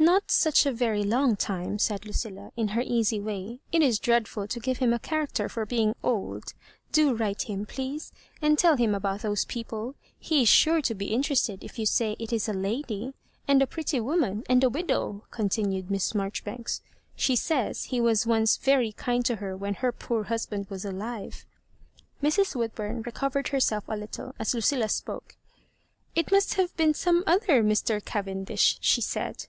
*' 0.00 0.10
Not 0.10 0.30
such 0.32 0.66
a 0.66 0.72
very 0.72 1.04
long 1.04 1.36
time," 1.36 1.78
said 1.78 2.04
Lucilla, 2.04 2.50
in 2.56 2.68
her 2.68 2.80
easy 2.84 3.20
way. 3.20 3.34
^ 3.42 3.60
It 3.70 3.82
is 3.82 3.98
dreadful 4.00 4.48
to 4.48 4.58
give 4.58 4.78
him 4.78 4.92
a 4.92 4.98
cliaracter 4.98 5.48
for 5.48 5.64
being 5.64 5.94
old. 6.02 6.54
Do 6.90 7.14
write 7.14 7.44
Mm, 7.48 7.68
please, 7.68 8.10
and 8.42 8.58
tell 8.58 8.76
him 8.76 8.92
about 8.94 9.20
those 9.20 9.44
people. 9.44 9.94
He 10.18 10.42
is 10.42 10.48
sure 10.48 10.80
to 10.82 10.94
be 10.94 11.12
interested 11.12 11.62
if 11.62 11.78
you 11.78 11.86
say 11.86 12.16
it 12.18 12.32
is 12.32 12.48
a 12.48 12.52
lady, 12.54 13.12
and 13.46 13.60
a 13.62 13.66
pretty 13.68 14.00
woman, 14.00 14.42
and 14.48 14.64
a 14.64 14.70
widow," 14.70 15.26
continued 15.30 15.90
Miss 15.90 16.12
Marjoribanks. 16.14 16.80
"She 17.14 17.36
says 17.36 17.84
he 17.84 18.00
was 18.00 18.24
oncse 18.24 18.58
very 18.58 18.92
kind 18.92 19.24
to 19.26 19.36
her 19.36 19.56
when 19.56 19.74
her 19.74 19.92
poor 19.92 20.24
husband 20.24 20.66
was 20.70 20.84
aliva" 20.84 21.44
Mrs. 22.22 22.56
Woodbum 22.56 23.02
reeovered 23.04 23.48
herself 23.48 23.84
a 23.86 23.96
little, 23.96 24.34
as 24.40 24.54
LuciUa 24.54 24.90
spoke. 24.90 25.36
*^ 25.46 25.62
It 26.16 26.32
must 26.32 26.54
have 26.54 26.76
been 26.76 26.94
some 26.94 27.22
oUier 27.26 27.62
Mr. 27.62 28.02
Cavendish," 28.02 28.78
she 28.80 29.00
said. 29.00 29.46